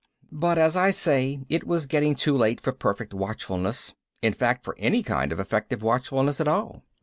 [0.31, 3.93] But as I say it was getting too late for perfect watchfulness,
[4.23, 6.81] in fact for any kind of effective watchfulness at all.